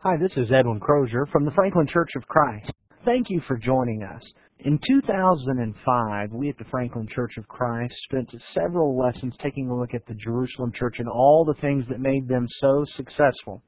[0.00, 2.70] Hi, this is Edwin Crozier from the Franklin Church of Christ.
[3.06, 4.22] Thank you for joining us.
[4.60, 9.94] In 2005, we at the Franklin Church of Christ spent several lessons taking a look
[9.94, 13.62] at the Jerusalem church and all the things that made them so successful.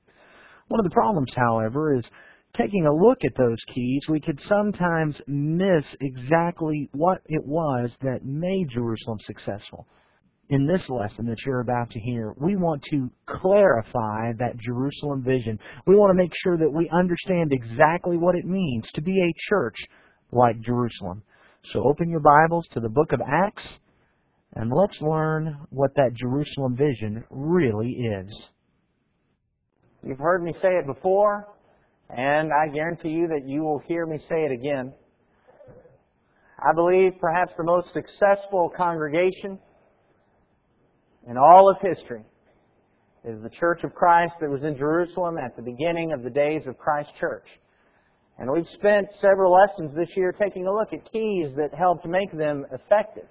[0.69, 2.04] One of the problems, however, is
[2.54, 8.26] taking a look at those keys, we could sometimes miss exactly what it was that
[8.26, 9.87] made Jerusalem successful.
[10.51, 15.58] In this lesson that you're about to hear, we want to clarify that Jerusalem vision.
[15.87, 19.34] We want to make sure that we understand exactly what it means to be a
[19.50, 19.76] church
[20.32, 21.23] like Jerusalem.
[21.73, 23.66] So open your Bibles to the book of Acts
[24.54, 28.42] and let's learn what that Jerusalem vision really is.
[30.02, 31.46] You've heard me say it before,
[32.09, 34.95] and I guarantee you that you will hear me say it again.
[36.59, 39.59] I believe perhaps the most successful congregation
[41.28, 42.23] in all of history
[43.24, 46.62] is the Church of Christ that was in Jerusalem at the beginning of the days
[46.66, 47.46] of Christ Church.
[48.38, 52.32] And we've spent several lessons this year taking a look at keys that helped make
[52.32, 53.29] them effective.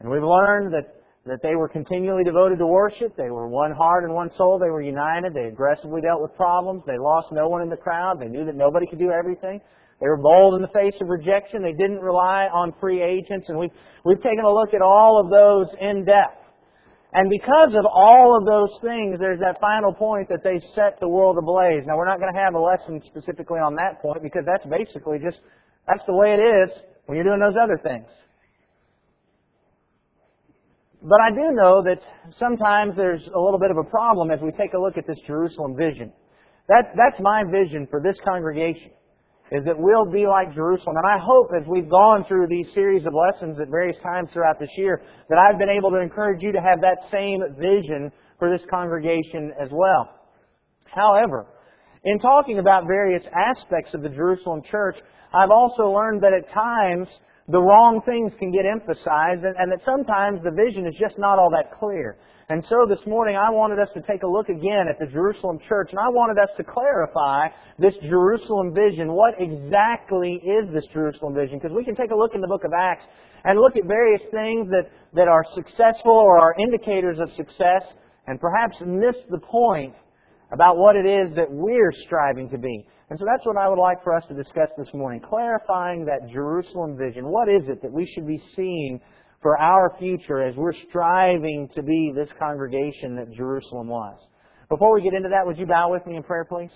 [0.00, 3.14] And we've learned that, that they were continually devoted to worship.
[3.16, 4.58] They were one heart and one soul.
[4.58, 5.34] They were united.
[5.34, 6.82] They aggressively dealt with problems.
[6.86, 8.20] They lost no one in the crowd.
[8.20, 9.60] They knew that nobody could do everything.
[10.00, 11.62] They were bold in the face of rejection.
[11.62, 13.48] They didn't rely on free agents.
[13.48, 13.70] And we've,
[14.04, 16.41] we've taken a look at all of those in depth.
[17.12, 21.08] And because of all of those things, there's that final point that they set the
[21.08, 21.84] world ablaze.
[21.86, 25.18] Now, we're not going to have a lesson specifically on that point because that's basically
[25.18, 25.36] just,
[25.86, 26.70] that's the way it is
[27.04, 28.08] when you're doing those other things.
[31.02, 32.00] But I do know that
[32.38, 35.18] sometimes there's a little bit of a problem as we take a look at this
[35.26, 36.12] Jerusalem vision.
[36.68, 38.92] That, that's my vision for this congregation
[39.52, 40.96] is that we'll be like Jerusalem.
[40.96, 44.58] And I hope as we've gone through these series of lessons at various times throughout
[44.58, 48.48] this year, that I've been able to encourage you to have that same vision for
[48.50, 50.08] this congregation as well.
[50.86, 51.46] However,
[52.04, 54.96] in talking about various aspects of the Jerusalem church,
[55.34, 57.08] I've also learned that at times
[57.52, 61.38] the wrong things can get emphasized and, and that sometimes the vision is just not
[61.38, 62.16] all that clear.
[62.48, 65.60] And so this morning I wanted us to take a look again at the Jerusalem
[65.68, 69.12] church and I wanted us to clarify this Jerusalem vision.
[69.12, 71.60] What exactly is this Jerusalem vision?
[71.60, 73.04] Because we can take a look in the book of Acts
[73.44, 77.84] and look at various things that, that are successful or are indicators of success
[78.26, 79.92] and perhaps miss the point
[80.52, 82.86] about what it is that we're striving to be.
[83.12, 86.32] And so that's what I would like for us to discuss this morning, clarifying that
[86.32, 87.28] Jerusalem vision.
[87.28, 89.02] What is it that we should be seeing
[89.42, 94.18] for our future as we're striving to be this congregation that Jerusalem was.
[94.70, 96.70] Before we get into that, would you bow with me in prayer, please?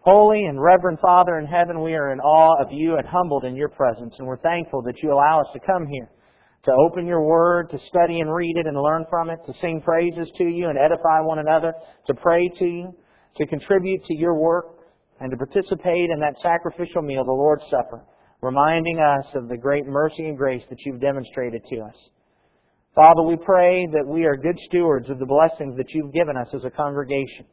[0.00, 3.56] Holy and Reverend Father in heaven, we are in awe of you and humbled in
[3.56, 6.10] your presence, and we're thankful that you allow us to come here,
[6.64, 9.80] to open your word, to study and read it and learn from it, to sing
[9.80, 11.72] praises to you and edify one another,
[12.08, 12.92] to pray to you,
[13.36, 14.66] to contribute to your work,
[15.20, 18.04] and to participate in that sacrificial meal, the Lord's Supper
[18.42, 21.96] reminding us of the great mercy and grace that you've demonstrated to us.
[22.94, 26.48] Father, we pray that we are good stewards of the blessings that you've given us
[26.54, 27.46] as a congregation.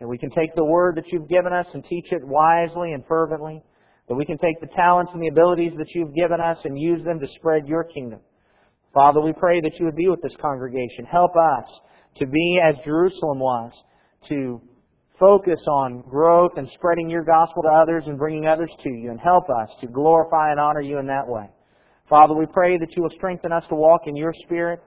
[0.00, 3.04] That we can take the word that you've given us and teach it wisely and
[3.06, 3.62] fervently.
[4.08, 7.02] That we can take the talents and the abilities that you've given us and use
[7.04, 8.20] them to spread your kingdom.
[8.94, 11.04] Father, we pray that you would be with this congregation.
[11.10, 11.70] Help us
[12.16, 13.72] to be as Jerusalem was,
[14.28, 14.60] to
[15.18, 19.20] focus on growth and spreading your gospel to others and bringing others to you and
[19.20, 21.48] help us to glorify and honor you in that way.
[22.08, 24.80] Father, we pray that you will strengthen us to walk in your spirit,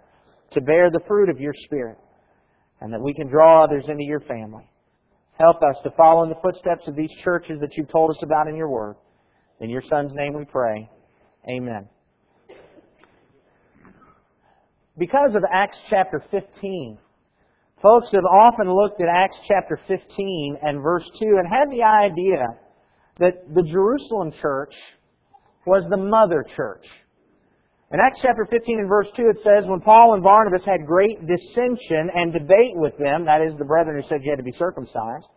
[0.53, 1.97] to bear the fruit of your spirit,
[2.81, 4.69] and that we can draw others into your family.
[5.39, 8.47] Help us to follow in the footsteps of these churches that you've told us about
[8.47, 8.95] in your word.
[9.61, 10.89] In your son's name we pray.
[11.49, 11.87] Amen.
[14.97, 16.97] Because of Acts chapter 15,
[17.81, 22.43] Folks have often looked at Acts chapter 15 and verse 2 and had the idea
[23.19, 24.73] that the Jerusalem church
[25.65, 26.85] was the mother church.
[27.91, 31.17] In Acts chapter 15 and verse 2 it says, When Paul and Barnabas had great
[31.25, 34.55] dissension and debate with them, that is, the brethren who said you had to be
[34.59, 35.27] circumcised,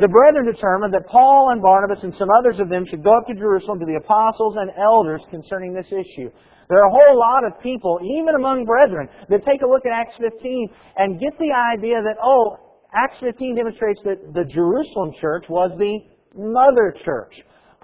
[0.00, 3.26] the brethren determined that Paul and Barnabas and some others of them should go up
[3.26, 6.30] to Jerusalem to the apostles and elders concerning this issue.
[6.68, 9.92] There are a whole lot of people, even among brethren, that take a look at
[9.92, 12.56] Acts 15 and get the idea that, oh,
[12.94, 16.00] Acts 15 demonstrates that the Jerusalem church was the
[16.34, 17.34] mother church.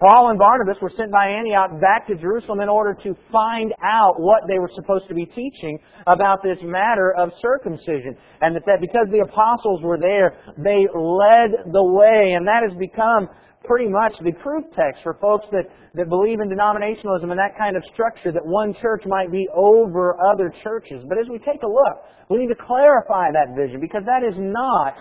[0.01, 4.21] Paul and Barnabas were sent by Antioch back to Jerusalem in order to find out
[4.21, 8.17] what they were supposed to be teaching about this matter of circumcision.
[8.41, 12.35] And that, that because the apostles were there, they led the way.
[12.39, 13.29] And that has become
[13.65, 17.77] pretty much the proof text for folks that, that believe in denominationalism and that kind
[17.77, 21.03] of structure that one church might be over other churches.
[21.09, 24.35] But as we take a look, we need to clarify that vision because that is
[24.39, 24.95] not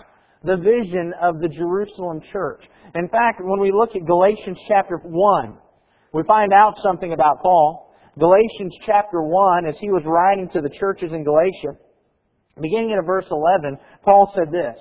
[0.44, 2.64] the vision of the Jerusalem church.
[2.94, 5.58] In fact, when we look at Galatians chapter 1,
[6.14, 7.92] we find out something about Paul.
[8.18, 11.78] Galatians chapter 1, as he was writing to the churches in Galatia,
[12.60, 14.76] beginning at verse 11, Paul said this,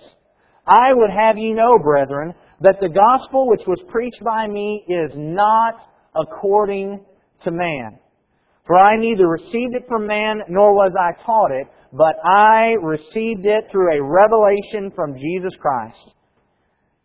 [0.66, 5.12] I would have you know, brethren, that the gospel which was preached by me is
[5.16, 5.76] not
[6.16, 7.06] according
[7.44, 8.00] to man.
[8.66, 13.46] For I neither received it from man, nor was I taught it, but I received
[13.46, 16.16] it through a revelation from Jesus Christ.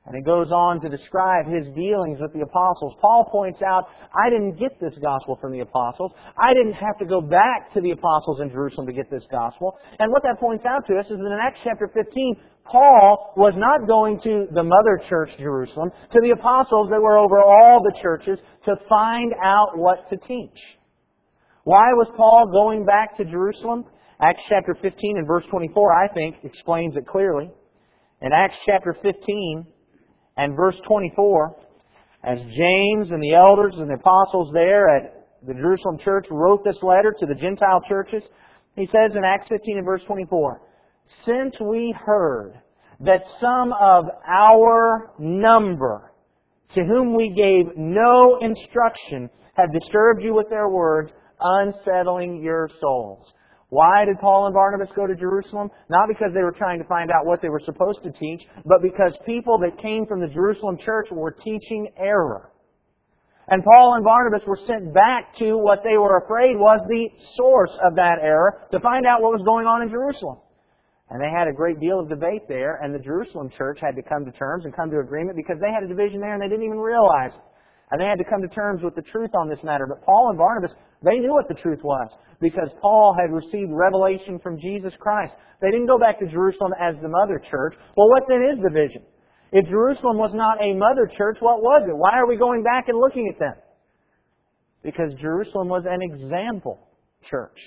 [0.05, 2.95] And it goes on to describe his dealings with the apostles.
[3.01, 6.11] Paul points out, I didn't get this gospel from the apostles.
[6.37, 9.79] I didn't have to go back to the apostles in Jerusalem to get this gospel.
[10.01, 13.55] And what that points out to us is that in Acts chapter 15, Paul was
[13.57, 17.97] not going to the mother church, Jerusalem, to the apostles that were over all the
[18.03, 20.59] churches to find out what to teach.
[21.63, 23.85] Why was Paul going back to Jerusalem?
[24.21, 27.51] Acts chapter 15 and verse 24, I think, explains it clearly.
[28.21, 29.67] In Acts chapter 15,
[30.37, 31.57] and verse 24,
[32.25, 36.79] as James and the elders and the apostles there at the Jerusalem church wrote this
[36.83, 38.23] letter to the Gentile churches,
[38.77, 40.63] he says in Acts 15 and verse 24,
[41.27, 42.55] Since we heard
[43.01, 46.13] that some of our number,
[46.75, 53.27] to whom we gave no instruction, have disturbed you with their words, unsettling your souls.
[53.73, 55.71] Why did Paul and Barnabas go to Jerusalem?
[55.89, 58.83] Not because they were trying to find out what they were supposed to teach, but
[58.83, 62.53] because people that came from the Jerusalem church were teaching error.
[63.49, 67.73] And Paul and Barnabas were sent back to what they were afraid was the source
[67.83, 70.37] of that error to find out what was going on in Jerusalem.
[71.09, 74.03] And they had a great deal of debate there, and the Jerusalem church had to
[74.03, 76.49] come to terms and come to agreement because they had a division there and they
[76.49, 77.52] didn't even realize it.
[77.93, 79.87] And they had to come to terms with the truth on this matter.
[79.87, 80.73] But Paul and Barnabas,
[81.05, 82.09] they knew what the truth was
[82.41, 85.35] because Paul had received revelation from Jesus Christ.
[85.61, 87.75] They didn't go back to Jerusalem as the mother church.
[87.97, 89.03] Well, what then is the vision?
[89.53, 91.95] If Jerusalem was not a mother church, what was it?
[91.95, 93.55] Why are we going back and looking at them?
[94.83, 96.81] Because Jerusalem was an example
[97.29, 97.59] church.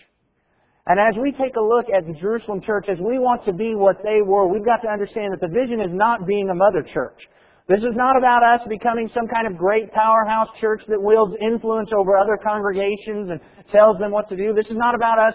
[0.88, 3.75] And as we take a look at the Jerusalem church, as we want to be
[3.75, 6.81] what they were, we've got to understand that the vision is not being a mother
[6.81, 7.22] church.
[7.67, 11.89] This is not about us becoming some kind of great powerhouse church that wields influence
[11.97, 13.39] over other congregations and
[13.71, 14.53] tells them what to do.
[14.53, 15.33] This is not about us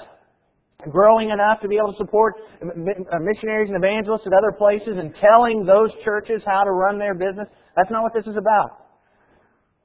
[0.89, 5.13] growing enough to be able to support uh, missionaries and evangelists at other places and
[5.17, 7.49] telling those churches how to run their business.
[7.77, 8.87] That's not what this is about.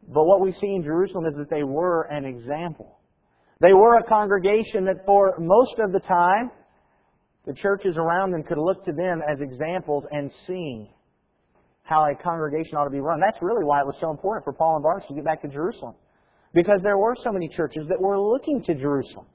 [0.07, 2.99] But what we see in Jerusalem is that they were an example.
[3.59, 6.51] They were a congregation that for most of the time,
[7.47, 10.91] the churches around them could look to them as examples and see
[11.85, 13.19] how a congregation ought to be run.
[13.21, 15.47] That's really why it was so important for Paul and Barnabas to get back to
[15.47, 15.93] Jerusalem.
[16.53, 19.27] Because there were so many churches that were looking to Jerusalem.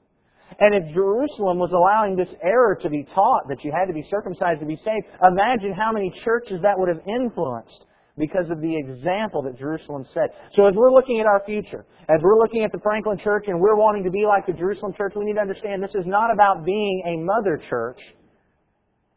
[0.59, 4.03] And if Jerusalem was allowing this error to be taught, that you had to be
[4.09, 7.85] circumcised to be saved, imagine how many churches that would have influenced
[8.17, 10.35] because of the example that Jerusalem set.
[10.53, 13.61] So as we're looking at our future, as we're looking at the Franklin Church and
[13.61, 16.33] we're wanting to be like the Jerusalem Church, we need to understand this is not
[16.33, 17.99] about being a mother church.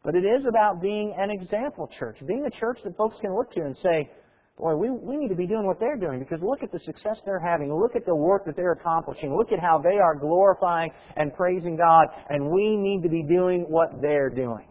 [0.05, 3.51] But it is about being an example church, being a church that folks can look
[3.53, 4.11] to and say,
[4.59, 7.17] boy, we, we need to be doing what they're doing because look at the success
[7.25, 7.73] they're having.
[7.75, 9.35] Look at the work that they're accomplishing.
[9.35, 13.63] Look at how they are glorifying and praising God, and we need to be doing
[13.63, 14.69] what they're doing.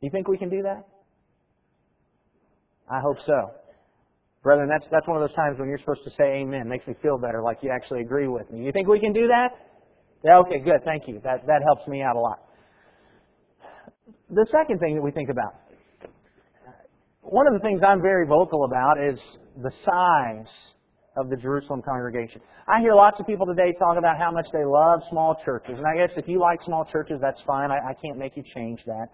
[0.00, 0.84] You think we can do that?
[2.90, 3.52] I hope so.
[4.42, 6.68] Brethren, that's, that's one of those times when you're supposed to say amen.
[6.68, 8.62] Makes me feel better, like you actually agree with me.
[8.62, 9.52] You think we can do that?
[10.22, 10.84] Yeah, okay, good.
[10.84, 11.20] Thank you.
[11.24, 12.40] That, that helps me out a lot.
[14.30, 15.54] The second thing that we think about,
[17.20, 19.18] one of the things I'm very vocal about is
[19.62, 20.48] the size
[21.16, 22.40] of the Jerusalem congregation.
[22.66, 25.76] I hear lots of people today talk about how much they love small churches.
[25.78, 27.70] And I guess if you like small churches, that's fine.
[27.70, 29.08] I, I can't make you change that.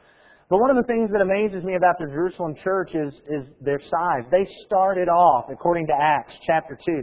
[0.49, 3.81] But one of the things that amazes me about the Jerusalem church is, is their
[3.81, 4.25] size.
[4.31, 7.03] They started off, according to Acts chapter 2,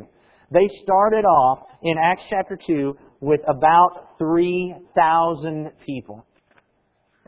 [0.52, 6.26] they started off in Acts chapter 2 with about 3,000 people.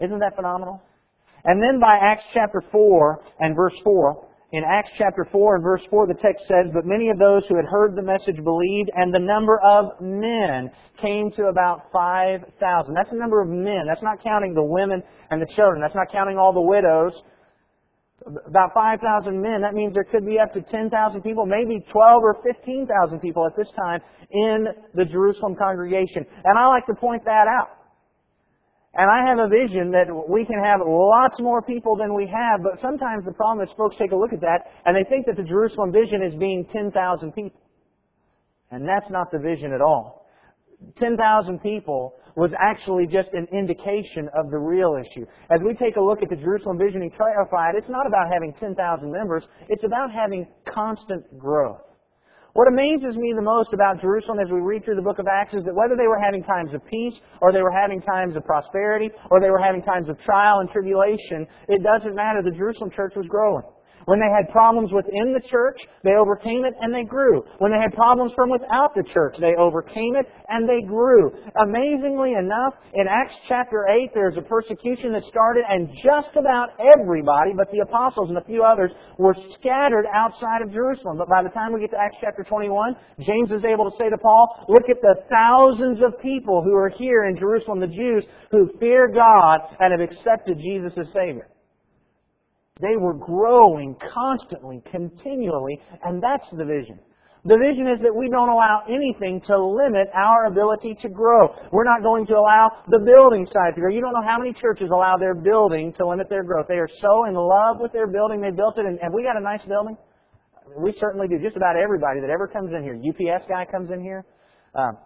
[0.01, 0.81] Isn't that phenomenal?
[1.45, 5.85] And then by Acts chapter 4 and verse 4, in Acts chapter 4 and verse
[5.91, 9.13] 4, the text says, But many of those who had heard the message believed, and
[9.13, 12.93] the number of men came to about 5,000.
[12.93, 13.85] That's the number of men.
[13.87, 15.81] That's not counting the women and the children.
[15.81, 17.13] That's not counting all the widows.
[18.47, 19.61] About 5,000 men.
[19.61, 23.55] That means there could be up to 10,000 people, maybe 12 or 15,000 people at
[23.55, 24.01] this time
[24.31, 24.65] in
[24.95, 26.25] the Jerusalem congregation.
[26.43, 27.78] And I like to point that out.
[28.93, 32.63] And I have a vision that we can have lots more people than we have,
[32.63, 35.38] but sometimes the problem is folks take a look at that and they think that
[35.38, 37.62] the Jerusalem vision is being 10,000 people.
[38.72, 40.25] And that's not the vision at all.
[41.00, 45.25] 10,000 people was actually just an indication of the real issue.
[45.51, 48.31] As we take a look at the Jerusalem vision and clarify it, it's not about
[48.31, 51.81] having 10,000 members, it's about having constant growth.
[52.53, 55.53] What amazes me the most about Jerusalem as we read through the book of Acts
[55.53, 58.43] is that whether they were having times of peace, or they were having times of
[58.43, 62.41] prosperity, or they were having times of trial and tribulation, it doesn't matter.
[62.41, 63.63] The Jerusalem church was growing.
[64.09, 67.45] When they had problems within the church, they overcame it and they grew.
[67.61, 71.29] When they had problems from without the church, they overcame it and they grew.
[71.61, 77.53] Amazingly enough, in Acts chapter 8, there's a persecution that started and just about everybody,
[77.53, 78.89] but the apostles and a few others,
[79.19, 81.21] were scattered outside of Jerusalem.
[81.21, 84.09] But by the time we get to Acts chapter 21, James is able to say
[84.09, 88.25] to Paul, look at the thousands of people who are here in Jerusalem, the Jews,
[88.49, 91.45] who fear God and have accepted Jesus as Savior.
[92.79, 97.00] They were growing constantly, continually, and that's the vision.
[97.45, 101.55] The vision is that we don't allow anything to limit our ability to grow.
[101.71, 103.91] We're not going to allow the building size to grow.
[103.91, 106.67] You don't know how many churches allow their building to limit their growth.
[106.67, 109.38] They are so in love with their building, they built it, and have we got
[109.38, 109.95] a nice building?
[110.77, 111.39] We certainly do.
[111.39, 113.00] Just about everybody that ever comes in here.
[113.00, 114.25] UPS guy comes in here.
[114.75, 114.98] Um,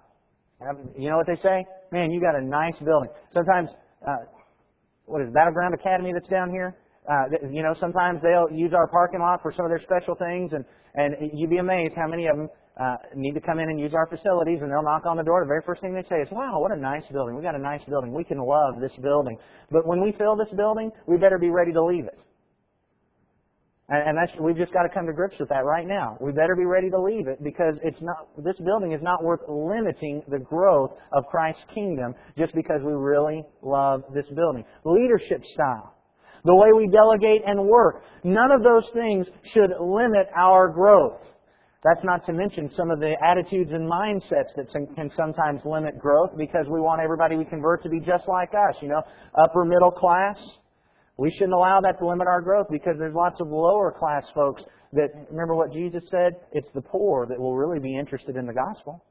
[0.98, 1.66] you know what they say?
[1.92, 3.10] Man, you got a nice building.
[3.34, 3.70] Sometimes,
[4.06, 4.26] uh,
[5.06, 6.76] what is it, Battleground Academy that's down here?
[7.10, 10.54] Uh, you know, sometimes they'll use our parking lot for some of their special things,
[10.54, 10.64] and
[10.96, 13.94] and you'd be amazed how many of them uh, need to come in and use
[13.94, 15.42] our facilities, and they'll knock on the door.
[15.42, 17.36] The very first thing they say is, "Wow, what a nice building!
[17.36, 18.14] We got a nice building.
[18.14, 19.38] We can love this building."
[19.70, 22.18] But when we fill this building, we better be ready to leave it.
[23.90, 26.18] And, and that's we've just got to come to grips with that right now.
[26.22, 28.30] We better be ready to leave it because it's not.
[28.38, 33.44] This building is not worth limiting the growth of Christ's kingdom just because we really
[33.62, 34.64] love this building.
[34.86, 35.93] Leadership style
[36.46, 38.04] the way we delegate and work.
[38.24, 41.20] None of those things should limit our growth.
[41.84, 46.32] That's not to mention some of the attitudes and mindsets that can sometimes limit growth
[46.38, 49.02] because we want everybody we convert to be just like us, you know,
[49.38, 50.38] upper middle class.
[51.18, 54.64] We shouldn't allow that to limit our growth because there's lots of lower class folks
[54.94, 56.34] that, remember what Jesus said?
[56.54, 59.04] It's the poor that will really be interested in the gospel.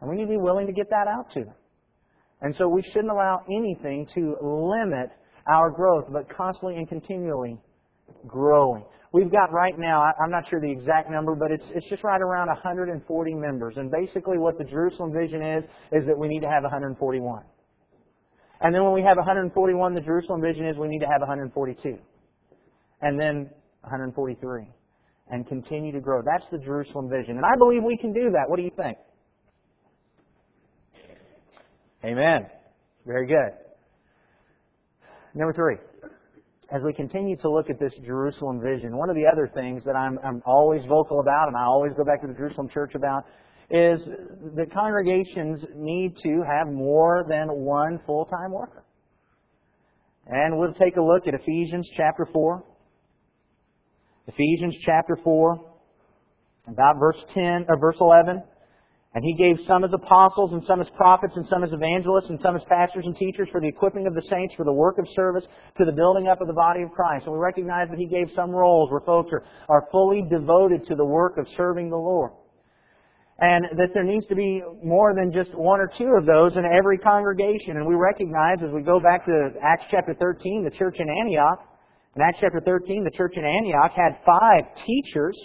[0.00, 1.54] And we need to be willing to get that out to them.
[2.42, 5.10] And so we shouldn't allow anything to limit
[5.46, 7.58] our growth, but constantly and continually
[8.26, 8.84] growing.
[9.12, 12.20] We've got right now, I'm not sure the exact number, but it's, it's just right
[12.20, 13.74] around 140 members.
[13.76, 17.42] And basically what the Jerusalem vision is, is that we need to have 141.
[18.60, 21.96] And then when we have 141, the Jerusalem vision is we need to have 142.
[23.02, 23.50] And then
[23.82, 24.68] 143.
[25.28, 26.20] And continue to grow.
[26.24, 27.36] That's the Jerusalem vision.
[27.36, 28.46] And I believe we can do that.
[28.48, 28.98] What do you think?
[32.04, 32.46] Amen.
[33.06, 33.63] Very good.
[35.34, 35.76] Number three,
[36.70, 39.96] as we continue to look at this Jerusalem vision, one of the other things that
[39.96, 43.24] I'm, I'm always vocal about, and I always go back to the Jerusalem church about,
[43.68, 44.00] is
[44.56, 48.84] that congregations need to have more than one full-time worker.
[50.26, 52.64] And we'll take a look at Ephesians chapter 4.
[54.28, 55.72] Ephesians chapter 4,
[56.68, 58.42] about verse 10, or verse 11.
[59.14, 62.40] And he gave some as apostles, and some as prophets, and some as evangelists, and
[62.42, 65.06] some as pastors and teachers for the equipping of the saints, for the work of
[65.14, 65.44] service,
[65.78, 67.26] to the building up of the body of Christ.
[67.26, 70.96] And we recognize that he gave some roles where folks are, are fully devoted to
[70.96, 72.32] the work of serving the Lord.
[73.38, 76.64] And that there needs to be more than just one or two of those in
[76.64, 77.76] every congregation.
[77.76, 81.62] And we recognize as we go back to Acts chapter 13, the church in Antioch,
[82.16, 85.38] in Acts chapter 13, the church in Antioch had five teachers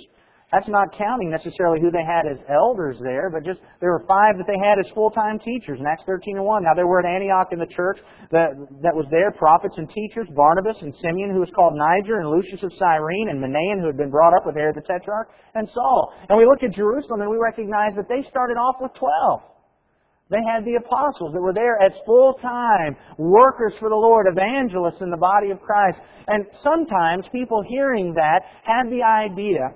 [0.51, 4.33] that's not counting necessarily who they had as elders there, but just there were five
[4.41, 6.63] that they had as full-time teachers in Acts 13 and 1.
[6.65, 8.01] Now there were at Antioch in the church
[8.33, 12.33] that, that was there, prophets and teachers, Barnabas and Simeon, who was called Niger, and
[12.33, 15.69] Lucius of Cyrene, and Manaen, who had been brought up with Herod the Tetrarch, and
[15.69, 16.13] Saul.
[16.29, 19.41] And we look at Jerusalem and we recognize that they started off with 12.
[20.33, 25.09] They had the apostles that were there as full-time workers for the Lord, evangelists in
[25.09, 25.97] the body of Christ.
[26.27, 29.73] And sometimes people hearing that had the idea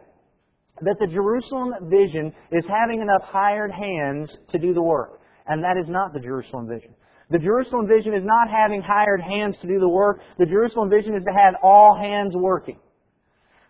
[0.81, 5.21] that the Jerusalem vision is having enough hired hands to do the work.
[5.47, 6.95] And that is not the Jerusalem vision.
[7.29, 10.19] The Jerusalem vision is not having hired hands to do the work.
[10.37, 12.79] The Jerusalem vision is to have all hands working.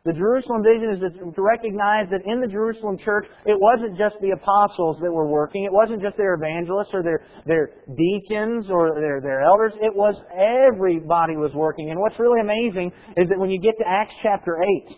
[0.05, 4.31] The Jerusalem vision is to recognize that in the Jerusalem church, it wasn't just the
[4.31, 5.63] apostles that were working.
[5.63, 9.71] It wasn't just their evangelists or their, their deacons or their, their elders.
[9.79, 11.89] It was everybody was working.
[11.89, 14.97] And what's really amazing is that when you get to Acts chapter 8,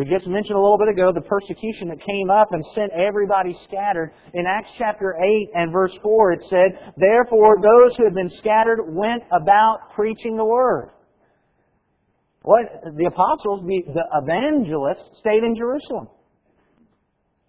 [0.00, 3.54] we just mentioned a little bit ago the persecution that came up and sent everybody
[3.68, 4.12] scattered.
[4.32, 8.80] In Acts chapter 8 and verse 4 it said, Therefore those who had been scattered
[8.88, 10.88] went about preaching the word.
[12.40, 12.64] What
[12.96, 16.08] the apostles, the, the evangelists, stayed in Jerusalem.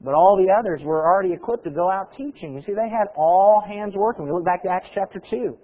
[0.01, 2.55] But all the others were already equipped to go out teaching.
[2.55, 4.25] You see, they had all hands working.
[4.25, 5.57] We look back to Acts chapter 2.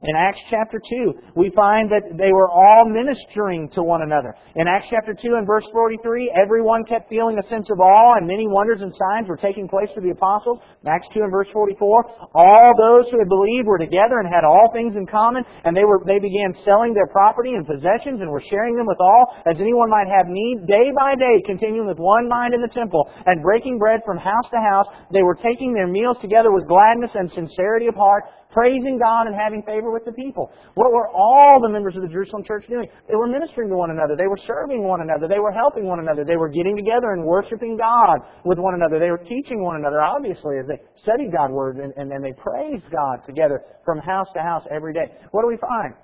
[0.00, 4.32] In Acts chapter 2, we find that they were all ministering to one another.
[4.56, 8.24] In Acts chapter 2 and verse 43, everyone kept feeling a sense of awe and
[8.24, 10.56] many wonders and signs were taking place for the apostles.
[10.80, 14.40] In Acts 2 and verse 44, all those who had believed were together and had
[14.40, 18.32] all things in common and they were, they began selling their property and possessions and
[18.32, 22.00] were sharing them with all as anyone might have need day by day, continuing with
[22.00, 24.88] one mind in the temple and breaking bread from house to house.
[25.12, 29.34] They were taking their meals together with gladness and sincerity of heart praising God and
[29.34, 30.50] having favor with the people.
[30.74, 32.86] What were all the members of the Jerusalem church doing?
[33.08, 34.16] They were ministering to one another.
[34.16, 35.28] They were serving one another.
[35.28, 36.24] They were helping one another.
[36.24, 38.98] They were getting together and worshiping God with one another.
[38.98, 42.84] They were teaching one another, obviously, as they studied God's Word and, and they praised
[42.90, 45.06] God together from house to house every day.
[45.30, 45.94] What do we find?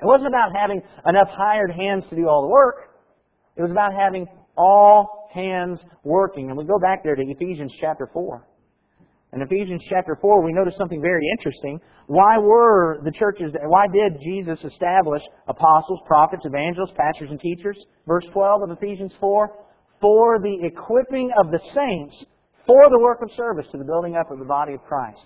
[0.00, 2.94] It wasn't about having enough hired hands to do all the work.
[3.56, 6.48] It was about having all hands working.
[6.48, 8.46] And we go back there to Ephesians chapter 4.
[9.34, 11.78] In Ephesians chapter 4, we notice something very interesting.
[12.06, 17.78] Why were the churches, why did Jesus establish apostles, prophets, evangelists, pastors, and teachers?
[18.06, 19.50] Verse 12 of Ephesians 4,
[20.00, 22.24] for the equipping of the saints
[22.66, 25.20] for the work of service to the building up of the body of Christ.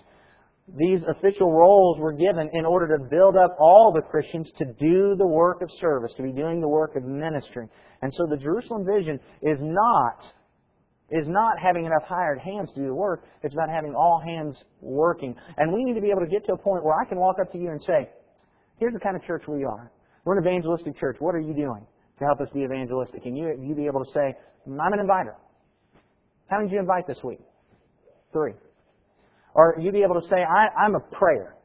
[0.77, 5.15] These official roles were given in order to build up all the Christians to do
[5.17, 7.67] the work of service, to be doing the work of ministry.
[8.01, 10.23] And so the Jerusalem vision is not
[11.11, 13.23] is not having enough hired hands to do the work.
[13.43, 15.35] It's about having all hands working.
[15.57, 17.37] And we need to be able to get to a point where I can walk
[17.41, 18.09] up to you and say,
[18.79, 19.91] here's the kind of church we are.
[20.25, 21.17] We're an evangelistic church.
[21.19, 21.85] What are you doing
[22.19, 23.25] to help us be evangelistic?
[23.25, 24.33] And you, you be able to say,
[24.65, 25.35] I'm an inviter.
[26.49, 27.39] How many did you invite this week?
[28.31, 28.53] Three.
[29.53, 31.55] Or you be able to say, I, I'm a prayer.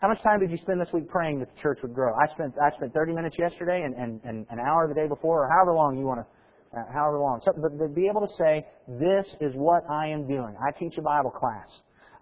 [0.00, 2.12] How much time did you spend this week praying that the church would grow?
[2.14, 5.44] I spent I spent 30 minutes yesterday and, and, and an hour the day before,
[5.44, 6.26] or however long you want to
[6.72, 7.40] uh, however long.
[7.44, 10.56] So, but, but be able to say, this is what I am doing.
[10.60, 11.68] I teach a Bible class.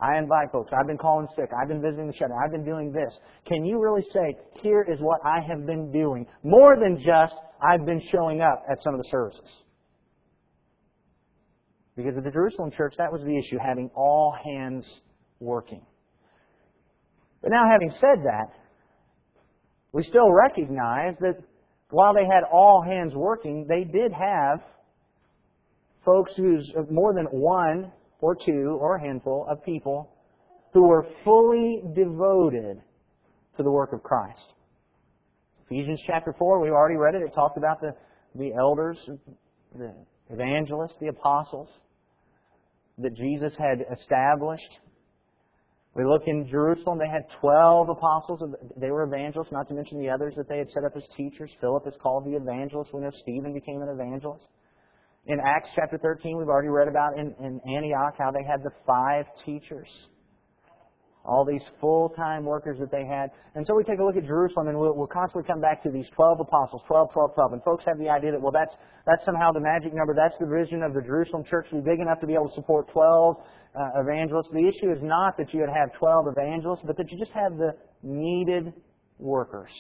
[0.00, 0.72] I invite folks.
[0.78, 1.50] I've been calling sick.
[1.56, 2.34] I've been visiting the shelter.
[2.34, 3.12] I've been doing this.
[3.46, 6.26] Can you really say, here is what I have been doing?
[6.42, 9.48] More than just, I've been showing up at some of the services.
[11.96, 14.84] Because at the Jerusalem church, that was the issue, having all hands
[15.38, 15.86] working.
[17.40, 18.48] But now having said that,
[19.92, 21.36] we still recognize that
[21.94, 24.60] while they had all hands working, they did have
[26.04, 30.10] folks who's more than one or two or a handful of people
[30.72, 32.82] who were fully devoted
[33.56, 34.54] to the work of Christ.
[35.66, 37.22] Ephesians chapter 4, we've already read it.
[37.22, 37.94] It talked about the,
[38.34, 38.98] the elders,
[39.76, 39.94] the
[40.30, 41.68] evangelists, the apostles
[42.98, 44.78] that Jesus had established
[45.94, 48.40] we look in Jerusalem, they had 12 apostles.
[48.76, 51.50] They were evangelists, not to mention the others that they had set up as teachers.
[51.60, 52.92] Philip is called the evangelist.
[52.92, 54.44] We know Stephen became an evangelist.
[55.26, 58.72] In Acts chapter 13, we've already read about in, in Antioch how they had the
[58.86, 59.88] five teachers
[61.24, 63.30] all these full-time workers that they had.
[63.54, 65.90] And so we take a look at Jerusalem and we'll, we'll, constantly come back to
[65.90, 67.52] these 12 apostles, 12, 12, 12.
[67.54, 68.74] And folks have the idea that, well, that's,
[69.06, 70.14] that's somehow the magic number.
[70.14, 72.54] That's the vision of the Jerusalem church to be big enough to be able to
[72.54, 73.36] support 12
[73.74, 74.48] uh, evangelists.
[74.52, 77.56] The issue is not that you would have 12 evangelists, but that you just have
[77.56, 78.74] the needed
[79.18, 79.70] workers.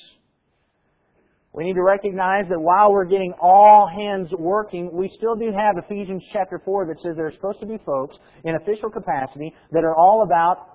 [1.52, 5.76] We need to recognize that while we're getting all hands working, we still do have
[5.78, 9.84] Ephesians chapter 4 that says there are supposed to be folks in official capacity that
[9.84, 10.73] are all about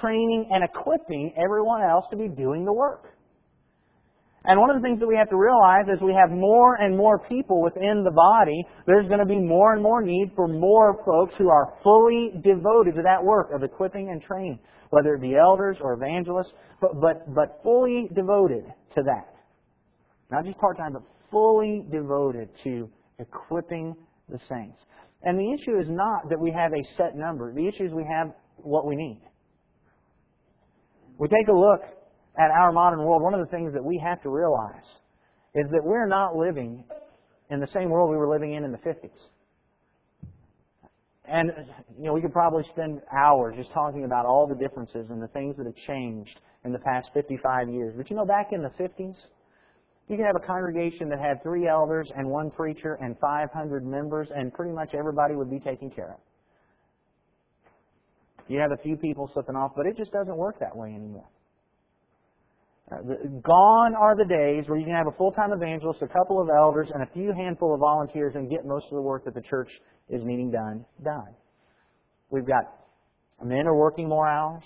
[0.00, 3.16] training and equipping everyone else to be doing the work.
[4.46, 6.96] And one of the things that we have to realize is we have more and
[6.96, 11.02] more people within the body, there's going to be more and more need for more
[11.04, 15.34] folks who are fully devoted to that work of equipping and training, whether it be
[15.34, 19.34] elders or evangelists, but, but, but fully devoted to that.
[20.30, 23.96] Not just part-time, but fully devoted to equipping
[24.28, 24.78] the saints.
[25.24, 27.52] And the issue is not that we have a set number.
[27.52, 29.20] The issue is we have what we need
[31.18, 31.80] we take a look
[32.38, 34.84] at our modern world, one of the things that we have to realize
[35.54, 36.84] is that we're not living
[37.50, 39.10] in the same world we were living in in the 50s.
[41.28, 41.50] And,
[41.98, 45.28] you know, we could probably spend hours just talking about all the differences and the
[45.28, 47.94] things that have changed in the past 55 years.
[47.96, 49.16] But you know, back in the 50s,
[50.08, 54.28] you could have a congregation that had three elders and one preacher and 500 members,
[54.34, 56.20] and pretty much everybody would be taken care of.
[58.48, 61.28] You have a few people slipping off, but it just doesn't work that way anymore.
[62.90, 62.98] Uh,
[63.42, 66.88] gone are the days where you can have a full-time evangelist, a couple of elders,
[66.94, 69.68] and a few handful of volunteers and get most of the work that the church
[70.08, 71.34] is needing done done.
[72.30, 72.62] We've got
[73.44, 74.62] men are working more hours,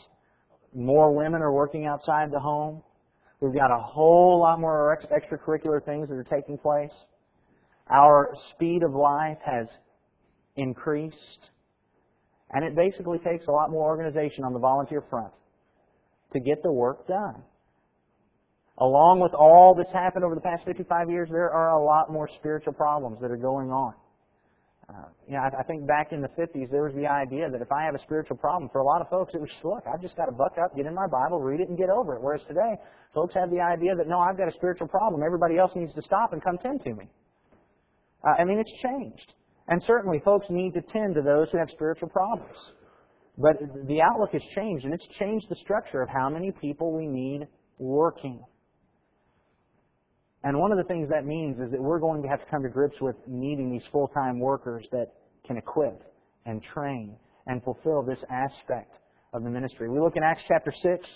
[0.75, 2.83] more women are working outside the home.
[3.41, 6.93] We've got a whole lot more extracurricular things that are taking place.
[7.91, 9.67] Our speed of life has
[10.57, 11.51] increased.
[12.53, 15.33] And it basically takes a lot more organization on the volunteer front
[16.33, 17.43] to get the work done.
[18.79, 22.29] Along with all that's happened over the past 55 years, there are a lot more
[22.39, 23.95] spiritual problems that are going on.
[24.89, 27.61] Uh, you know, I, I think back in the 50s, there was the idea that
[27.61, 30.01] if I have a spiritual problem, for a lot of folks, it was, look, I've
[30.01, 32.23] just got to buck up, get in my Bible, read it, and get over it.
[32.23, 32.75] Whereas today,
[33.15, 35.23] folks have the idea that, no, I've got a spiritual problem.
[35.23, 37.05] Everybody else needs to stop and come tend to me.
[38.25, 39.35] Uh, I mean, it's changed.
[39.71, 42.57] And certainly, folks need to tend to those who have spiritual problems.
[43.39, 43.57] But
[43.87, 47.47] the outlook has changed, and it's changed the structure of how many people we need
[47.79, 48.43] working.
[50.43, 52.63] And one of the things that means is that we're going to have to come
[52.65, 55.13] to grips with needing these full-time workers that
[55.47, 56.03] can equip
[56.47, 58.95] and train and fulfill this aspect
[59.33, 59.89] of the ministry.
[59.89, 61.09] We look in Acts chapter 6,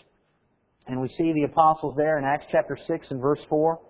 [0.87, 3.81] and we see the apostles there in Acts chapter 6 and verse 4.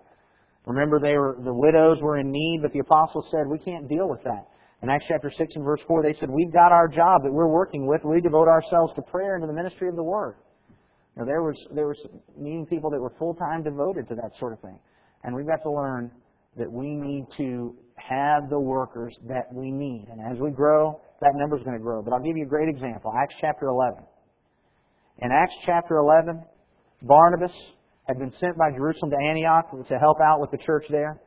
[0.65, 4.09] Remember, they were, the widows were in need, but the apostles said, we can't deal
[4.09, 4.47] with that.
[4.85, 7.47] In Acts chapter 6 and verse 4, they said, we've got our job that we're
[7.47, 8.01] working with.
[8.05, 10.35] We devote ourselves to prayer and to the ministry of the Word.
[11.17, 11.97] Now, there was, there was
[12.37, 14.77] meeting people that were full-time devoted to that sort of thing.
[15.23, 16.11] And we've got to learn
[16.55, 20.05] that we need to have the workers that we need.
[20.11, 22.03] And as we grow, that number is going to grow.
[22.03, 23.11] But I'll give you a great example.
[23.19, 24.03] Acts chapter 11.
[25.23, 26.43] In Acts chapter 11,
[27.01, 27.57] Barnabas
[28.07, 31.19] had been sent by Jerusalem to Antioch to help out with the church there.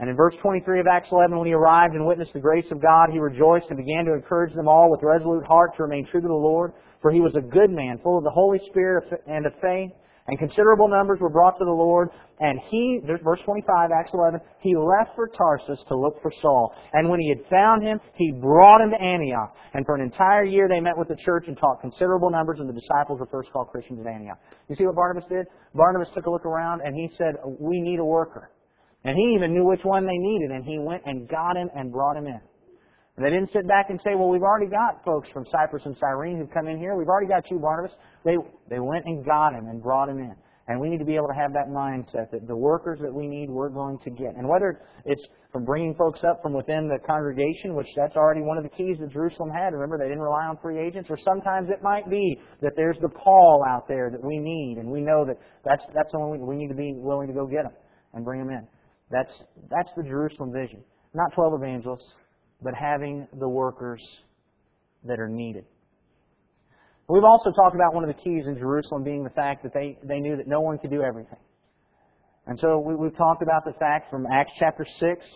[0.00, 2.82] And in verse 23 of Acts 11, when he arrived and witnessed the grace of
[2.82, 6.20] God, he rejoiced and began to encourage them all with resolute heart to remain true
[6.20, 6.72] to the Lord.
[7.00, 9.92] For he was a good man, full of the Holy Spirit and of faith
[10.26, 12.08] and considerable numbers were brought to the Lord,
[12.40, 16.74] and he, verse 25, Acts 11, he left for Tarsus to look for Saul.
[16.94, 19.54] And when he had found him, he brought him to Antioch.
[19.74, 22.68] And for an entire year they met with the church and taught considerable numbers, and
[22.68, 24.38] the disciples were first called Christians in Antioch.
[24.68, 25.46] You see what Barnabas did?
[25.74, 28.50] Barnabas took a look around and he said, we need a worker.
[29.04, 31.92] And he even knew which one they needed, and he went and got him and
[31.92, 32.40] brought him in.
[33.16, 35.96] And they didn't sit back and say, well, we've already got folks from Cyprus and
[36.00, 36.96] Cyrene who've come in here.
[36.96, 37.94] We've already got you, Barnabas.
[38.24, 38.36] They,
[38.68, 40.34] they went and got him and brought him in.
[40.66, 43.28] And we need to be able to have that mindset that the workers that we
[43.28, 44.34] need, we're going to get.
[44.36, 48.58] And whether it's from bringing folks up from within the congregation, which that's already one
[48.58, 49.72] of the keys that Jerusalem had.
[49.72, 51.08] Remember, they didn't rely on free agents.
[51.08, 54.90] Or sometimes it might be that there's the Paul out there that we need, and
[54.90, 57.62] we know that that's, that's the one we, need to be willing to go get
[57.62, 57.72] them
[58.14, 58.66] and bring them in.
[59.10, 59.32] That's,
[59.70, 60.82] that's the Jerusalem vision.
[61.14, 62.12] Not 12 evangelists,
[62.62, 64.02] but having the workers
[65.04, 65.64] that are needed.
[67.08, 69.98] We've also talked about one of the keys in Jerusalem being the fact that they,
[70.04, 71.38] they knew that no one could do everything.
[72.46, 75.26] And so we, we've talked about the fact from Acts chapter 6,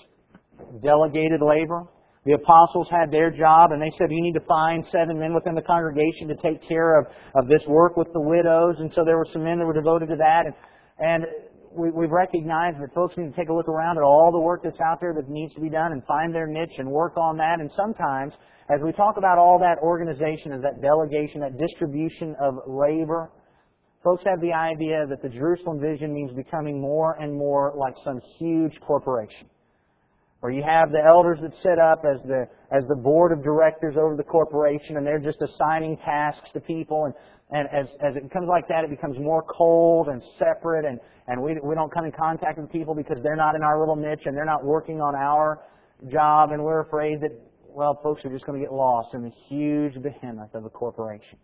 [0.82, 1.86] delegated labor.
[2.24, 5.54] The apostles had their job and they said, you need to find seven men within
[5.54, 8.76] the congregation to take care of, of this work with the widows.
[8.80, 10.46] And so there were some men that were devoted to that.
[10.46, 10.54] And,
[10.98, 11.24] and
[11.72, 14.62] we, we've recognized that folks need to take a look around at all the work
[14.62, 17.36] that's out there that needs to be done and find their niche and work on
[17.38, 17.60] that.
[17.60, 18.32] And sometimes,
[18.68, 23.30] as we talk about all that organization and that delegation, that distribution of labor,
[24.02, 28.20] folks have the idea that the Jerusalem vision means becoming more and more like some
[28.38, 29.48] huge corporation.
[30.40, 33.96] Or you have the elders that sit up as the as the board of directors
[33.98, 37.14] over the corporation and they're just assigning tasks to people and
[37.50, 41.40] and as, as it becomes like that, it becomes more cold and separate, and, and
[41.40, 44.26] we, we don't come in contact with people because they're not in our little niche
[44.26, 45.60] and they're not working on our
[46.10, 47.32] job, and we're afraid that,
[47.66, 51.38] well, folks are just going to get lost in the huge behemoth of a corporation.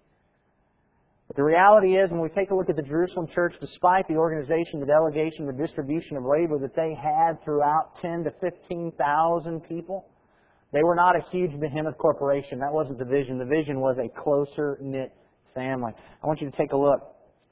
[1.35, 4.15] But the reality is, when we take a look at the Jerusalem church, despite the
[4.15, 10.07] organization, the delegation, the distribution of labor that they had throughout 10 to 15,000 people,
[10.73, 12.59] they were not a huge behemoth corporation.
[12.59, 13.39] That wasn't the vision.
[13.39, 15.13] The vision was a closer knit
[15.55, 15.93] family.
[16.23, 17.01] I want you to take a look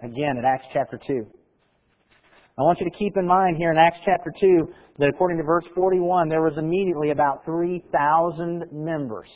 [0.00, 1.26] again at Acts chapter 2.
[2.58, 4.68] I want you to keep in mind here in Acts chapter 2
[4.98, 9.28] that according to verse 41, there was immediately about 3,000 members.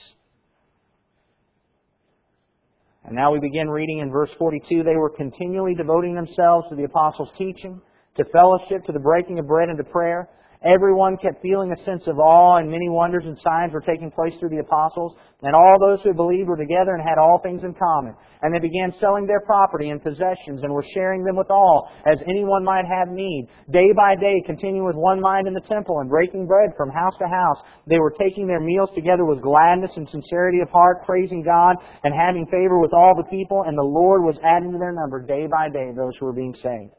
[3.06, 4.82] And now we begin reading in verse 42.
[4.82, 7.80] They were continually devoting themselves to the apostles' teaching,
[8.16, 10.28] to fellowship, to the breaking of bread, and to prayer.
[10.64, 14.32] Everyone kept feeling a sense of awe, and many wonders and signs were taking place
[14.40, 15.14] through the apostles.
[15.42, 18.16] And all those who believed were together and had all things in common.
[18.40, 22.18] And they began selling their property and possessions and were sharing them with all, as
[22.28, 23.48] anyone might have need.
[23.70, 27.14] Day by day, continuing with one mind in the temple and breaking bread from house
[27.18, 27.58] to house.
[27.86, 32.14] They were taking their meals together with gladness and sincerity of heart, praising God and
[32.14, 33.64] having favor with all the people.
[33.66, 36.54] And the Lord was adding to their number day by day those who were being
[36.54, 36.92] saved.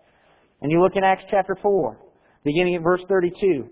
[0.62, 2.07] And you look in Acts chapter 4
[2.44, 3.70] beginning at verse 32.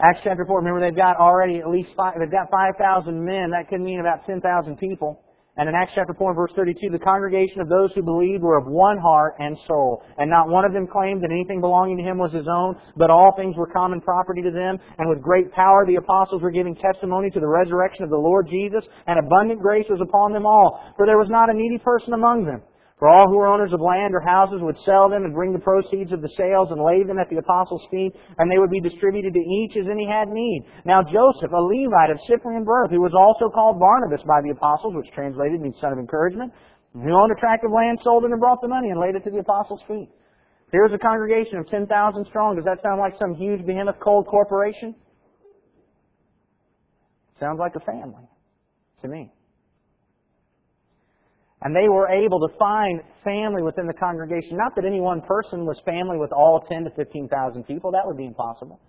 [0.00, 3.50] Acts chapter 4, remember they've got already at least five, they've got 5,000 men.
[3.50, 4.42] That could mean about 10,000
[4.76, 5.22] people.
[5.56, 8.66] And in Acts chapter 4 verse 32, the congregation of those who believed were of
[8.66, 10.02] one heart and soul.
[10.16, 13.10] And not one of them claimed that anything belonging to him was his own, but
[13.10, 14.78] all things were common property to them.
[14.98, 18.48] And with great power the apostles were giving testimony to the resurrection of the Lord
[18.48, 20.94] Jesus, and abundant grace was upon them all.
[20.96, 22.62] For there was not a needy person among them.
[23.02, 25.58] For all who were owners of land or houses would sell them and bring the
[25.58, 28.78] proceeds of the sales and lay them at the apostles' feet, and they would be
[28.78, 30.62] distributed to each as any had need.
[30.84, 34.94] Now Joseph, a Levite of Cyprian birth, who was also called Barnabas by the apostles,
[34.94, 36.52] which translated means son of encouragement,
[36.94, 39.24] who owned a tract of land, sold it and brought the money and laid it
[39.24, 40.08] to the apostles' feet.
[40.70, 41.90] There was a congregation of 10,000
[42.26, 42.54] strong.
[42.54, 44.94] Does that sound like some huge behemoth cold corporation?
[47.40, 48.30] Sounds like a family
[49.02, 49.32] to me.
[51.64, 54.56] And they were able to find family within the congregation.
[54.56, 57.92] Not that any one person was family with all 10 to 15,000 people.
[57.92, 58.80] That would be impossible.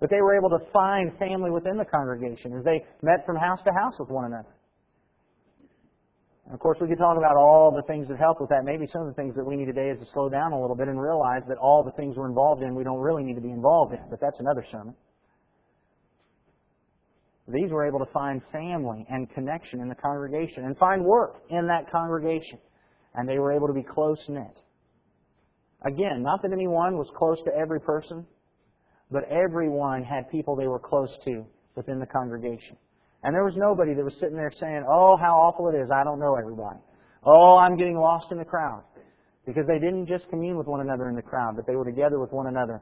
[0.00, 3.60] But they were able to find family within the congregation as they met from house
[3.64, 4.48] to house with one another.
[6.46, 8.64] And of course, we could talk about all the things that help with that.
[8.64, 10.76] Maybe some of the things that we need today is to slow down a little
[10.76, 13.40] bit and realize that all the things we're involved in, we don't really need to
[13.40, 14.00] be involved in.
[14.10, 14.94] But that's another sermon.
[17.46, 21.66] These were able to find family and connection in the congregation and find work in
[21.66, 22.58] that congregation.
[23.14, 24.58] And they were able to be close knit.
[25.84, 28.26] Again, not that anyone was close to every person,
[29.10, 31.44] but everyone had people they were close to
[31.76, 32.78] within the congregation.
[33.22, 36.02] And there was nobody that was sitting there saying, Oh, how awful it is, I
[36.02, 36.78] don't know everybody.
[37.24, 38.82] Oh, I'm getting lost in the crowd.
[39.46, 42.18] Because they didn't just commune with one another in the crowd, but they were together
[42.18, 42.80] with one another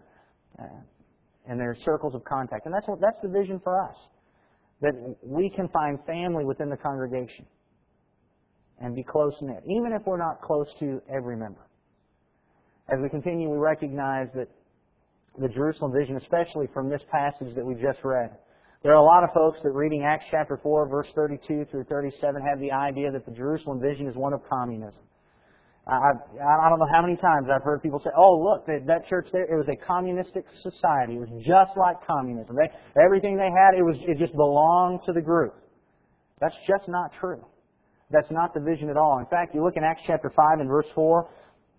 [0.61, 2.67] uh, in their circles of contact.
[2.67, 3.97] And that's what, that's the vision for us
[4.83, 7.47] that we can find family within the congregation
[8.81, 11.67] and be close knit, even if we're not close to every member.
[12.93, 14.49] As we continue, we recognize that
[15.39, 18.37] the Jerusalem vision, especially from this passage that we just read,
[18.83, 22.43] there are a lot of folks that reading Acts chapter 4, verse 32 through 37
[22.43, 25.01] have the idea that the Jerusalem vision is one of communism.
[25.85, 29.09] I, I don't know how many times I've heard people say, "Oh, look, that, that
[29.09, 31.15] church there, it was a communistic society.
[31.15, 32.55] It was just like communism.
[32.55, 32.71] They,
[33.03, 35.55] everything they had, it was it just belonged to the group."
[36.41, 37.45] That's just not true.
[38.11, 39.19] That's not the vision at all.
[39.19, 41.31] In fact, you look in Acts chapter five and verse four.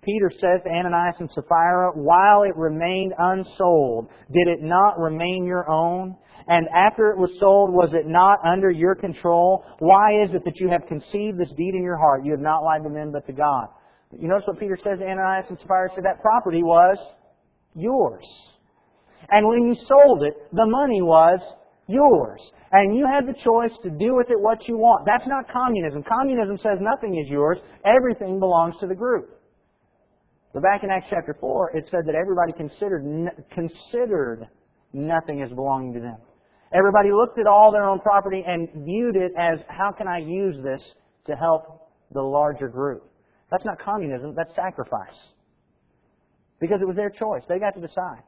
[0.02, 5.70] Peter says to Ananias and Sapphira, "While it remained unsold, did it not remain your
[5.70, 9.64] own?" And after it was sold, was it not under your control?
[9.80, 12.26] Why is it that you have conceived this deed in your heart?
[12.26, 13.70] You have not lied to men but to God.
[14.20, 16.98] You notice what Peter says to Ananias and Sapphira said that property was
[17.76, 18.26] yours.
[19.30, 21.40] And when you sold it, the money was
[21.88, 22.42] yours.
[22.72, 25.06] And you had the choice to do with it what you want.
[25.06, 26.04] That's not communism.
[26.04, 27.60] Communism says nothing is yours.
[27.86, 29.30] Everything belongs to the group.
[30.54, 33.04] But back in Acts chapter 4, it said that everybody considered,
[33.52, 34.48] considered
[34.94, 36.18] nothing as belonging to them.
[36.74, 40.56] Everybody looked at all their own property and viewed it as, how can I use
[40.64, 40.82] this
[41.28, 43.04] to help the larger group?
[43.54, 45.14] That's not communism, that's sacrifice.
[46.60, 47.44] Because it was their choice.
[47.48, 48.24] They got to decide.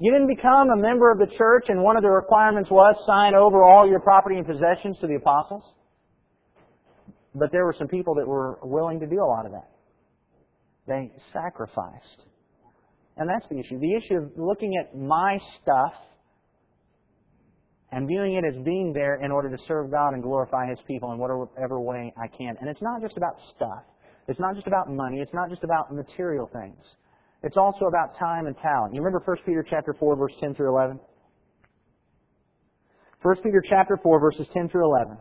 [0.00, 3.36] You didn't become a member of the church and one of the requirements was sign
[3.36, 5.62] over all your property and possessions to the apostles.
[7.36, 9.70] But there were some people that were willing to do a lot of that.
[10.88, 12.26] They sacrificed.
[13.16, 13.78] And that's the issue.
[13.78, 15.92] The issue of looking at my stuff
[17.92, 21.12] and viewing it as being there in order to serve God and glorify His people
[21.12, 22.56] in whatever way I can.
[22.60, 23.84] And it's not just about stuff.
[24.28, 25.20] It's not just about money.
[25.20, 26.78] It's not just about material things.
[27.42, 28.94] It's also about time and talent.
[28.94, 31.00] You remember 1 Peter chapter 4, verse 10 through 11?
[33.22, 35.16] 1 Peter chapter 4, verses 10 through 11.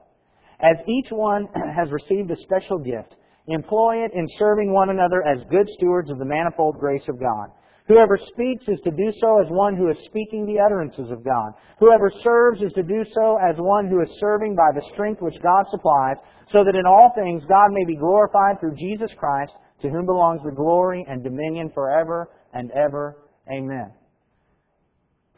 [0.60, 3.16] As each one has received a special gift,
[3.48, 7.50] employ it in serving one another as good stewards of the manifold grace of God.
[7.88, 11.54] Whoever speaks is to do so as one who is speaking the utterances of God.
[11.80, 15.42] Whoever serves is to do so as one who is serving by the strength which
[15.42, 16.18] God supplies,
[16.52, 20.42] so that in all things God may be glorified through Jesus Christ, to whom belongs
[20.44, 23.18] the glory and dominion forever and ever.
[23.52, 23.92] Amen.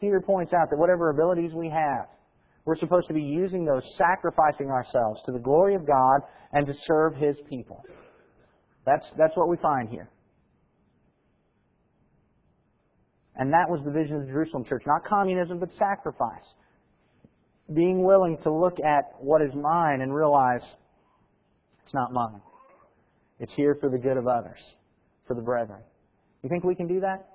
[0.01, 2.07] Peter points out that whatever abilities we have,
[2.65, 6.73] we're supposed to be using those, sacrificing ourselves to the glory of God and to
[6.85, 7.81] serve His people.
[8.85, 10.09] That's, that's what we find here.
[13.35, 14.83] And that was the vision of the Jerusalem church.
[14.85, 16.45] Not communism, but sacrifice.
[17.73, 20.61] Being willing to look at what is mine and realize
[21.85, 22.41] it's not mine.
[23.39, 24.59] It's here for the good of others,
[25.27, 25.81] for the brethren.
[26.43, 27.27] You think we can do that?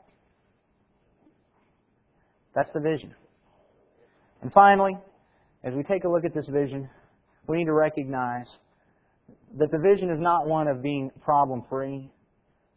[2.54, 3.14] That's the vision.
[4.42, 4.96] And finally,
[5.64, 6.88] as we take a look at this vision,
[7.46, 8.46] we need to recognize
[9.58, 12.10] that the vision is not one of being problem free,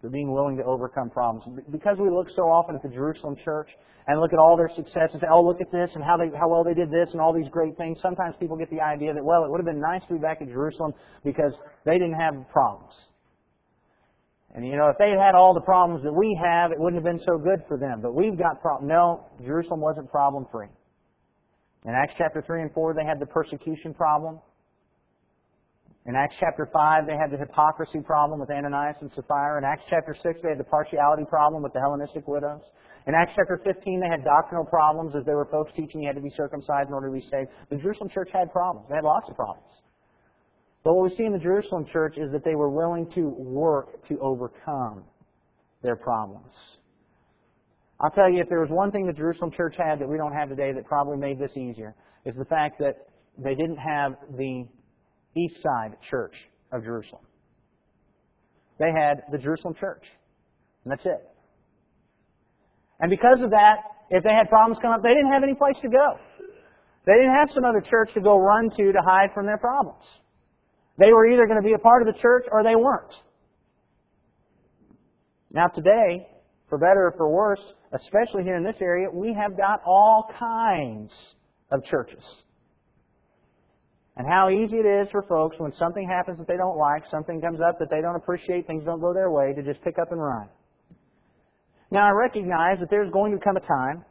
[0.02, 1.46] They're being willing to overcome problems.
[1.72, 3.70] Because we look so often at the Jerusalem church
[4.08, 6.36] and look at all their success and say, oh, look at this and how, they,
[6.36, 9.14] how well they did this and all these great things, sometimes people get the idea
[9.14, 11.54] that, well, it would have been nice to be back in Jerusalem because
[11.86, 12.94] they didn't have problems.
[14.54, 17.02] And you know, if they had had all the problems that we have, it wouldn't
[17.02, 18.02] have been so good for them.
[18.02, 18.90] But we've got problems.
[18.90, 20.68] No, Jerusalem wasn't problem free.
[21.86, 24.40] In Acts chapter 3 and 4, they had the persecution problem.
[26.08, 29.60] In Acts chapter 5, they had the hypocrisy problem with Ananias and Sapphira.
[29.60, 32.62] In Acts chapter 6, they had the partiality problem with the Hellenistic widows.
[33.08, 36.16] In Acts chapter 15, they had doctrinal problems as there were folks teaching you had
[36.16, 37.50] to be circumcised in order to be saved.
[37.70, 38.88] The Jerusalem church had problems.
[38.90, 39.68] They had lots of problems.
[40.84, 44.08] But what we see in the Jerusalem church is that they were willing to work
[44.08, 45.04] to overcome
[45.84, 46.54] their problems.
[48.00, 50.34] I'll tell you, if there was one thing the Jerusalem church had that we don't
[50.34, 51.94] have today that probably made this easier,
[52.26, 54.66] is the fact that they didn't have the
[55.36, 56.34] east side church
[56.72, 57.24] of Jerusalem.
[58.80, 60.04] They had the Jerusalem church.
[60.84, 61.30] And that's it.
[63.00, 63.78] And because of that,
[64.10, 66.18] if they had problems come up, they didn't have any place to go.
[67.06, 70.04] They didn't have some other church to go run to to hide from their problems.
[70.98, 73.14] They were either going to be a part of the church or they weren't.
[75.52, 76.28] Now today,
[76.70, 77.62] for better or for worse,
[77.94, 81.12] especially here in this area, we have got all kinds
[81.72, 82.24] of churches.
[84.18, 87.40] And how easy it is for folks when something happens that they don't like, something
[87.40, 90.12] comes up that they don't appreciate, things don't go their way, to just pick up
[90.12, 90.50] and run.
[91.92, 94.04] Now I recognize that there's going to come a time,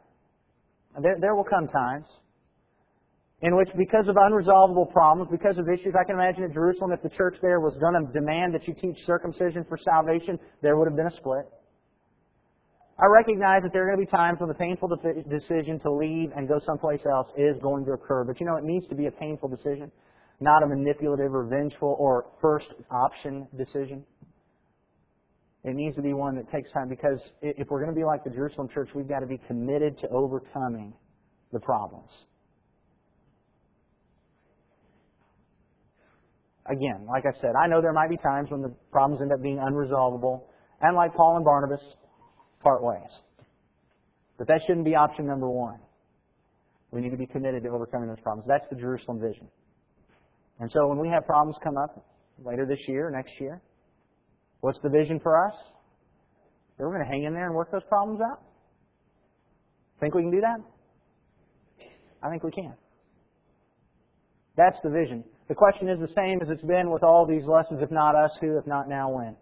[1.01, 2.05] there, there will come times,
[3.41, 7.01] in which because of unresolvable problems, because of issues, I can imagine at Jerusalem if
[7.01, 10.87] the church there was going to demand that you teach circumcision for salvation, there would
[10.87, 11.45] have been a split.
[13.01, 15.91] I recognize that there are going to be times when the painful de- decision to
[15.91, 18.23] leave and go someplace else is going to occur.
[18.23, 19.91] But you know, it needs to be a painful decision,
[20.39, 24.05] not a manipulative or vengeful or first option decision.
[25.63, 28.23] It needs to be one that takes time because if we're going to be like
[28.23, 30.93] the Jerusalem church, we've got to be committed to overcoming
[31.51, 32.09] the problems.
[36.67, 39.41] Again, like I said, I know there might be times when the problems end up
[39.41, 40.43] being unresolvable,
[40.81, 41.81] and like Paul and Barnabas,
[42.61, 43.09] part ways.
[44.37, 45.79] But that shouldn't be option number one.
[46.91, 48.47] We need to be committed to overcoming those problems.
[48.47, 49.47] That's the Jerusalem vision.
[50.59, 52.05] And so when we have problems come up
[52.43, 53.61] later this year, next year,
[54.61, 55.55] what's the vision for us?
[56.77, 58.41] We're going to hang in there and work those problems out.
[59.99, 60.57] Think we can do that?
[62.23, 62.73] I think we can.
[64.57, 65.23] That's the vision.
[65.47, 68.31] The question is the same as it's been with all these lessons, if not us,
[68.41, 69.35] who, if not now, when.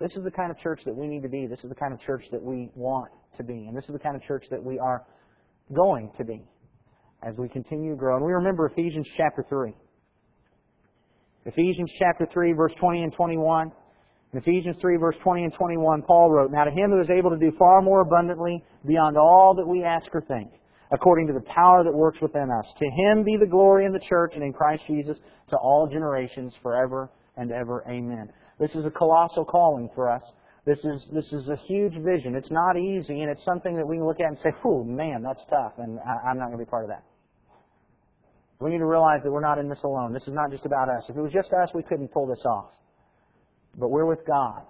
[0.00, 1.46] This is the kind of church that we need to be.
[1.46, 3.66] This is the kind of church that we want to be.
[3.68, 5.04] And this is the kind of church that we are
[5.74, 6.42] going to be
[7.22, 8.16] as we continue to grow.
[8.16, 9.74] And we remember Ephesians chapter 3.
[11.44, 13.72] Ephesians chapter 3, verse 20 and 21.
[14.32, 17.30] In Ephesians 3, verse 20 and 21, Paul wrote, Now to him who is able
[17.30, 20.50] to do far more abundantly beyond all that we ask or think,
[20.92, 22.66] according to the power that works within us.
[22.78, 25.18] To him be the glory in the church and in Christ Jesus
[25.50, 27.82] to all generations forever and ever.
[27.88, 28.30] Amen.
[28.60, 30.22] This is a colossal calling for us.
[30.66, 32.36] This is, this is a huge vision.
[32.36, 35.22] It's not easy, and it's something that we can look at and say, oh, man,
[35.22, 37.02] that's tough," and I, I'm not going to be part of that.
[38.60, 40.12] We need to realize that we're not in this alone.
[40.12, 41.04] This is not just about us.
[41.08, 42.72] If it was just us, we couldn't pull this off.
[43.78, 44.62] But we're with God.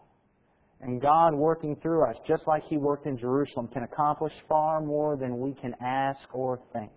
[0.81, 5.17] And God working through us, just like He worked in Jerusalem, can accomplish far more
[5.17, 6.93] than we can ask or think.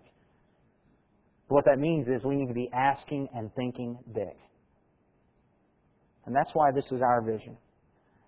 [1.48, 4.36] What that means is we need to be asking and thinking big.
[6.26, 7.56] And that's why this is our vision.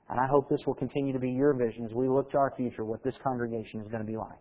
[0.09, 2.53] And I hope this will continue to be your vision as we look to our
[2.57, 4.39] future, what this congregation is going to be like.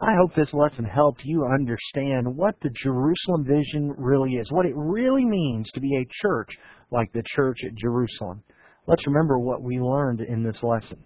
[0.00, 4.74] I hope this lesson helped you understand what the Jerusalem vision really is, what it
[4.74, 6.50] really means to be a church
[6.90, 8.42] like the church at Jerusalem.
[8.88, 11.04] Let's remember what we learned in this lesson.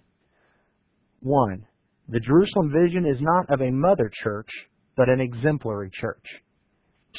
[1.19, 1.67] One,
[2.07, 4.49] the Jerusalem vision is not of a mother church,
[4.97, 6.25] but an exemplary church.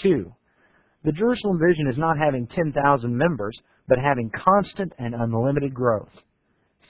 [0.02, 0.34] Two,
[1.04, 3.56] the Jerusalem vision is not having 10,000 members,
[3.90, 6.12] but having constant and unlimited growth.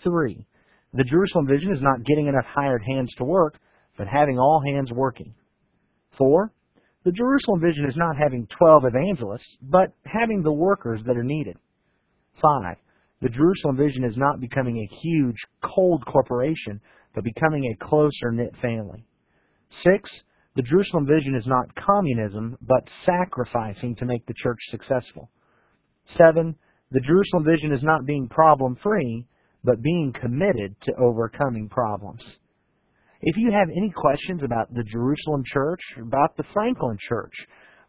[0.04, 0.46] Three,
[0.92, 3.58] the Jerusalem vision is not getting enough hired hands to work,
[3.96, 5.34] but having all hands working.
[6.18, 6.52] Four,
[7.04, 11.56] the Jerusalem vision is not having 12 evangelists, but having the workers that are needed.
[12.34, 12.76] Five,
[13.22, 16.82] the Jerusalem vision is not becoming a huge, cold corporation,
[17.14, 19.06] but becoming a closer knit family.
[19.82, 20.10] Six,
[20.54, 25.30] the Jerusalem vision is not communism, but sacrificing to make the church successful.
[26.18, 26.56] Seven,
[26.90, 29.26] the Jerusalem vision is not being problem free,
[29.62, 32.22] but being committed to overcoming problems.
[33.22, 37.34] If you have any questions about the Jerusalem church, about the Franklin church,